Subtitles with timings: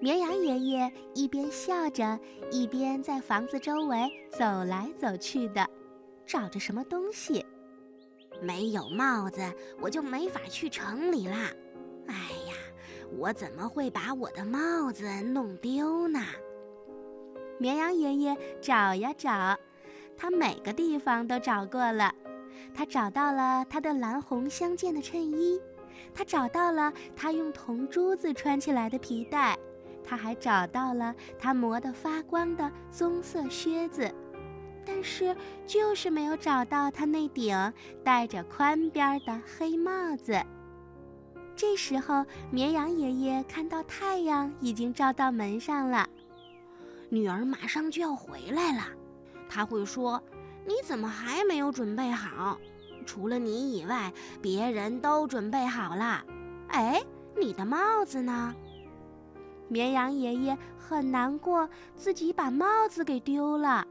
[0.00, 2.18] 绵羊爷爷一边笑着，
[2.52, 5.66] 一边在房子周围走来走去的，
[6.24, 7.44] 找着什么东西。
[8.40, 9.40] 没有帽子，
[9.80, 11.50] 我就没法去城里啦。
[12.06, 12.14] 哎
[12.46, 12.54] 呀，
[13.18, 16.20] 我怎么会把我的帽子弄丢呢？
[17.58, 19.58] 绵羊爷爷找呀找，
[20.16, 22.14] 他每个地方都找过了。
[22.72, 25.60] 他找到了他的蓝红相间的衬衣，
[26.14, 29.58] 他找到了他用铜珠子穿起来的皮带。
[30.08, 34.10] 他还找到了他磨得发光的棕色靴子，
[34.86, 35.36] 但是
[35.66, 37.54] 就是没有找到他那顶
[38.02, 40.42] 戴着宽边的黑帽子。
[41.54, 46.08] 这时候，绵羊爷爷看到太阳已经照到门上了，
[47.10, 48.84] 女儿马上就要回来了。
[49.46, 50.22] 他会说
[50.64, 52.58] ：“你怎么还没有准备好？
[53.04, 56.24] 除了你以外，别人都准备好了。
[56.68, 57.02] 哎，
[57.36, 58.54] 你的帽子呢？”
[59.68, 63.86] 绵羊爷爷很难过，自己把帽子给丢了。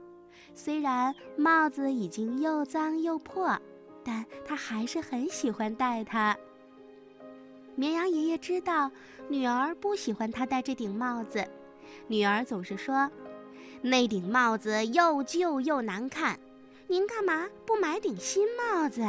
[0.55, 3.55] 虽然帽子已经又脏又破，
[4.03, 6.35] 但他还是很喜欢戴它。
[7.75, 8.89] 绵羊爷爷知道
[9.29, 11.47] 女儿不喜欢他戴这顶帽子，
[12.07, 13.11] 女儿总是说
[13.83, 16.39] ：“那顶帽子又旧又难看，
[16.87, 19.05] 您干嘛不买顶新帽子？”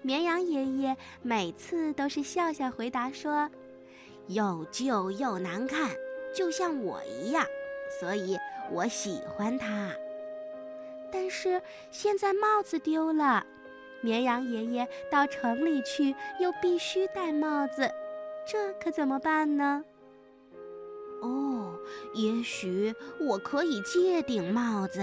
[0.00, 3.50] 绵羊爷爷每次都是笑笑回答说。
[4.28, 5.90] 又旧又难看，
[6.34, 7.44] 就像我一样，
[7.98, 8.36] 所以
[8.70, 9.90] 我喜欢它。
[11.10, 13.44] 但是现在帽子丢了，
[14.02, 17.90] 绵羊爷爷到城里去又必须戴帽子，
[18.46, 19.82] 这可怎么办呢？
[21.22, 21.74] 哦，
[22.14, 25.00] 也许我可以借顶帽子。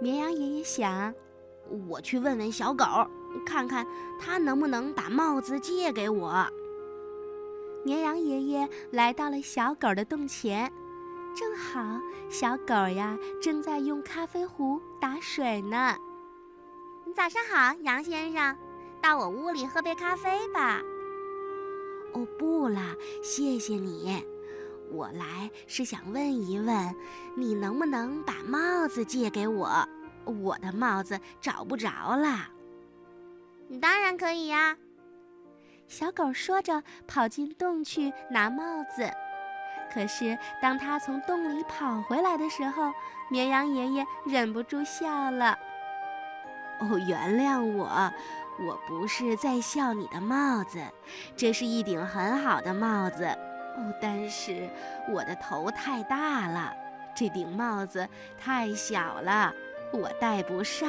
[0.00, 1.12] 绵羊爷爷想，
[1.88, 2.84] 我去问问小狗，
[3.44, 3.84] 看看
[4.20, 6.46] 它能不能把帽子借给我。
[7.88, 10.70] 绵羊爷爷来到了小狗的洞前，
[11.34, 11.98] 正好
[12.28, 15.96] 小狗呀正在用咖啡壶打水呢。
[17.16, 18.54] 早上好，羊先生，
[19.00, 20.82] 到我屋里喝杯咖啡吧。
[22.12, 22.78] 哦，不了，
[23.22, 24.22] 谢谢你。
[24.90, 26.94] 我来是想问一问，
[27.34, 29.88] 你能不能把帽子借给我？
[30.26, 32.50] 我的帽子找不着了。
[33.66, 34.76] 你当然可以呀。
[35.88, 39.10] 小狗说着，跑进洞去拿帽子。
[39.90, 42.92] 可是，当它从洞里跑回来的时候，
[43.30, 45.58] 绵羊爷爷忍不住笑了。
[46.80, 48.12] “哦，原谅我，
[48.60, 50.78] 我不是在笑你的帽子，
[51.34, 53.24] 这是一顶很好的帽子。
[53.24, 54.68] 哦，但是
[55.08, 56.74] 我的头太大了，
[57.14, 58.06] 这顶帽子
[58.38, 59.54] 太小了，
[59.90, 60.86] 我戴不上。”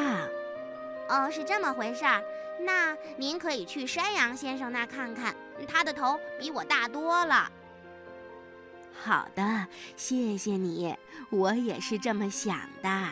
[1.10, 2.24] 哦，是这么回事儿。
[2.62, 5.36] 那您可以去山羊先生那看看，
[5.68, 7.52] 他的头比我大多了。
[9.02, 9.66] 好的，
[9.96, 10.96] 谢谢你，
[11.30, 13.08] 我也是这么想的。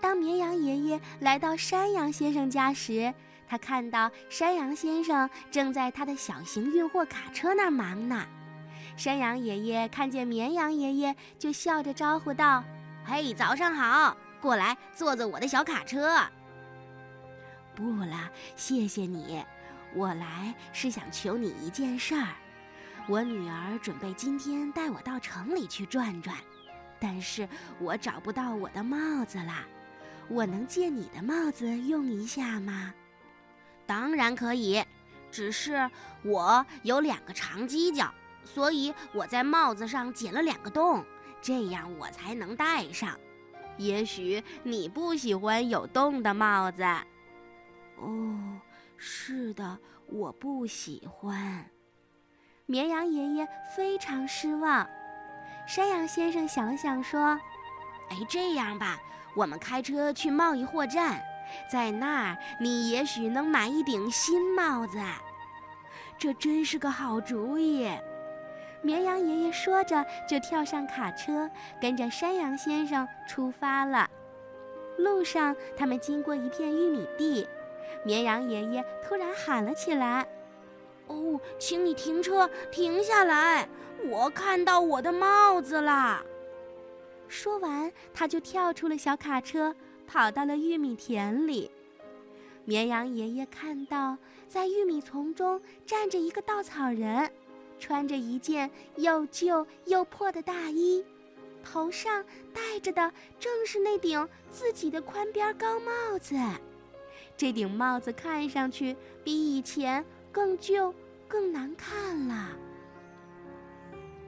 [0.00, 3.12] 当绵羊爷爷来到山羊先生家时，
[3.46, 8.26] 他看到山羊先生正在他的小型运货卡车那儿忙呢。
[8.96, 12.64] 山羊爷爷看见绵羊爷爷，就笑着招呼道
[13.04, 16.18] ：“嘿，早上好，过来坐坐我的小卡车。”
[17.74, 19.44] 不了，谢谢你。
[19.94, 22.28] 我来是想求你一件事儿。
[23.06, 26.36] 我女儿准备今天带我到城里去转转，
[26.98, 27.48] 但是
[27.78, 29.64] 我找不到我的帽子啦。
[30.28, 32.94] 我能借你的帽子用一下吗？
[33.86, 34.82] 当然可以，
[35.30, 35.90] 只是
[36.22, 38.12] 我有两个长犄角，
[38.42, 41.04] 所以我在帽子上剪了两个洞，
[41.42, 43.18] 这样我才能戴上。
[43.76, 46.82] 也许你不喜欢有洞的帽子。
[48.04, 48.60] 哦，
[48.98, 51.64] 是的，我不喜欢。
[52.66, 54.86] 绵羊爷爷非常失望。
[55.66, 57.40] 山羊先生想了想说
[58.10, 58.98] ：“哎，这样吧，
[59.34, 61.22] 我们开车去贸易货站，
[61.70, 65.00] 在那儿你也许能买一顶新帽子。
[66.18, 67.90] 这真是个好主意。”
[68.82, 71.50] 绵羊爷爷说着，就跳上卡车，
[71.80, 74.10] 跟着山羊先生出发了。
[74.98, 77.48] 路上，他们经过一片玉米地。
[78.04, 80.26] 绵羊爷爷突然喊了起来
[81.08, 83.68] ：“哦，请你停车，停下来！
[84.08, 86.22] 我看到我的帽子啦！”
[87.26, 89.74] 说完，他就跳出了小卡车，
[90.06, 91.70] 跑到了玉米田里。
[92.64, 94.16] 绵羊爷爷看到，
[94.48, 97.30] 在玉米丛中站着一个稻草人，
[97.78, 101.04] 穿着一件又旧又破的大衣，
[101.64, 103.10] 头上戴着的
[103.40, 106.36] 正是那顶自己的宽边高帽子。
[107.36, 110.94] 这顶帽子看上去比以前更旧、
[111.26, 112.50] 更难看了。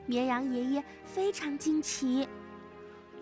[0.07, 2.29] 绵羊爷爷非常惊奇：“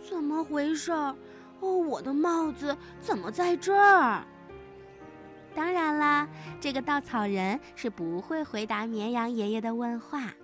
[0.06, 0.92] 怎么回事？
[0.92, 1.16] 哦，
[1.60, 4.22] 我的帽子怎么在这儿？”
[5.54, 6.28] 当然啦，
[6.60, 10.34] 这个稻草人是不会回答绵羊爷爷的问话。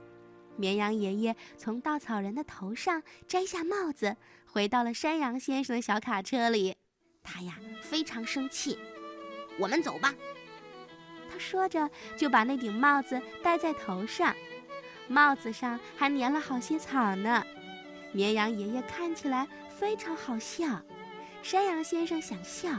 [0.56, 4.16] 绵羊爷爷从稻草人的头上摘下帽子，
[4.46, 6.76] 回到了山羊先生的小卡车里。
[7.22, 8.78] 他呀，非常生气。
[9.60, 10.14] 我们走吧。
[11.30, 14.34] 他说着，就把那顶帽子戴在头上，
[15.06, 17.44] 帽子上还粘了好些草呢。
[18.12, 20.82] 绵羊爷爷看起来非常好笑，
[21.42, 22.70] 山羊先生想笑，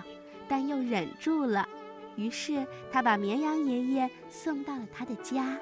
[0.49, 1.69] 但又忍住了。
[2.17, 5.57] 于是他把绵羊爷爷送到了他的家。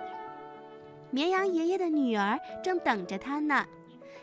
[1.12, 3.66] 绵羊爷爷的女儿正等着他呢。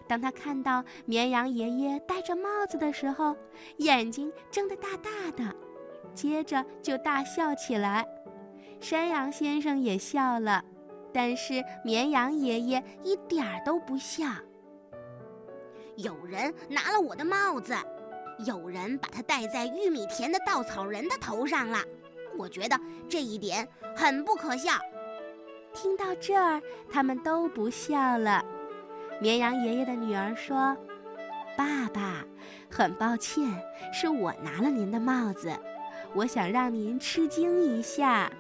[0.09, 3.37] 当他看到绵羊爷爷戴着帽子的时候，
[3.79, 5.55] 眼睛睁得大大的，
[6.17, 8.05] 接着就大笑起来。
[8.81, 10.65] 山羊先生也笑了，
[11.13, 14.25] 但是绵羊爷爷一点儿都不笑。
[15.97, 17.75] 有人拿了我的帽子，
[18.47, 21.79] 有人把它戴在玉米田的稻草人的头上了。
[22.37, 22.79] 我觉得
[23.09, 24.73] 这一点很不可笑。
[25.73, 26.61] 听到这儿，
[26.91, 28.45] 他们都不笑了。
[29.21, 30.77] 绵羊爷爷的女儿说
[31.57, 32.23] ：“爸爸，
[32.71, 33.45] 很抱歉，
[33.91, 35.51] 是我拿了您的帽子，
[36.17, 38.33] 我想让您吃惊一下。”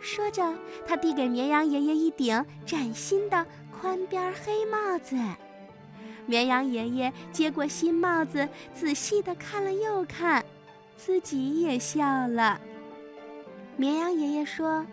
[0.00, 0.54] 说着，
[0.86, 5.16] 他递给绵羊爷爷一顶崭新的宽边黑帽子。
[6.26, 10.44] 绵羊爷爷接过新帽子，仔细地看了又看，
[10.96, 12.60] 自己也笑了。
[13.76, 14.86] 绵羊爷爷说：“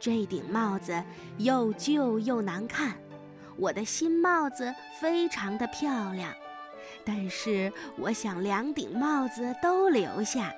[0.00, 1.02] 这顶帽子
[1.38, 2.94] 又旧又难看。”
[3.56, 6.32] 我的新帽子非常的漂亮，
[7.04, 10.50] 但是我想两顶帽子都留下，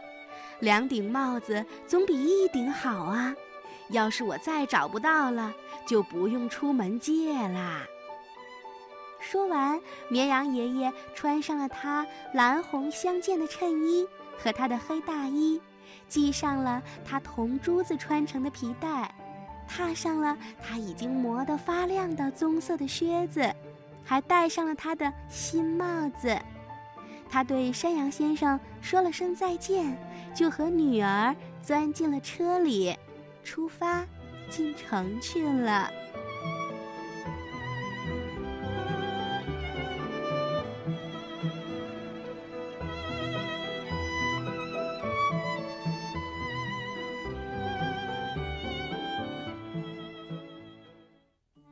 [0.62, 3.34] 两顶帽子总比一顶好啊！
[3.88, 5.52] 要是我再找不到了，
[5.84, 7.82] 就不用出门借啦。
[9.18, 14.06] 说完，绵羊爷爷穿上了他蓝红相间的衬衣
[14.38, 15.60] 和他的黑大衣，
[16.08, 19.12] 系上了他铜珠子穿成的皮带。
[19.66, 23.52] 踏上了他已经磨得发亮的棕色的靴子，
[24.04, 26.38] 还戴上了他的新帽子。
[27.32, 29.96] 他对山羊先生说了声再见，
[30.34, 32.94] 就和女儿钻进了车里，
[33.42, 34.04] 出发
[34.50, 35.90] 进城去了。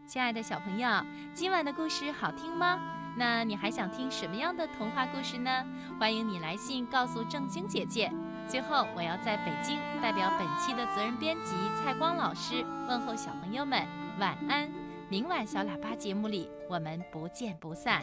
[0.08, 0.88] 亲爱的小朋友，
[1.34, 2.99] 今晚的故事好听吗？
[3.16, 5.64] 那你还想听什么样的童话故事呢？
[5.98, 8.10] 欢迎你来信告诉正晶姐姐。
[8.48, 13.86] 最后，我要在北京代表本期的责任编辑蔡光老师问候小朋友们
[14.18, 14.70] 晚安。
[15.08, 18.02] 明晚小喇叭节目里，我们不见不散。